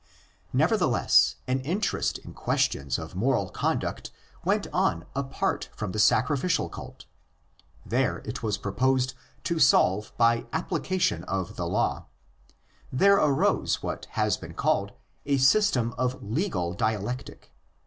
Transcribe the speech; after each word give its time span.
Nevertheless, 0.51 1.35
an 1.45 1.59
interest 1.59 2.17
in 2.17 2.33
questions 2.33 2.97
of 2.97 3.15
moral 3.15 3.49
conduct 3.49 4.09
went 4.43 4.65
on 4.73 5.05
apart 5.15 5.69
from 5.75 5.91
the 5.91 5.99
sacrificial 5.99 6.69
cult. 6.69 7.05
These 7.85 8.21
it 8.25 8.41
was 8.41 8.57
proposed 8.57 9.13
to 9.43 9.59
solve 9.59 10.11
by 10.17 10.47
application 10.53 11.23
of'' 11.25 11.55
the 11.55 11.67
law."" 11.67 12.07
There 12.91 13.17
arose 13.17 13.83
what 13.83 14.05
has 14.17 14.37
been 14.37 14.55
called 14.55 14.93
a 15.27 15.37
system 15.37 15.93
of 15.99 16.19
'* 16.23 16.23
legal 16.33 16.73
dialectic." 16.73 17.51